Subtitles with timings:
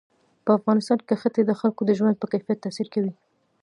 [0.43, 3.13] په افغانستان کې ښتې د خلکو د ژوند په کیفیت تاثیر کوي.